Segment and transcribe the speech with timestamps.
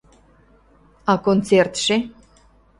[1.11, 1.95] —А концертше?